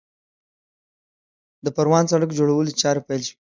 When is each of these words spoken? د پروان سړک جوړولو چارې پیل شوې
د 1.63 1.65
پروان 1.75 2.05
سړک 2.11 2.29
جوړولو 2.39 2.77
چارې 2.81 3.01
پیل 3.07 3.21
شوې 3.27 3.37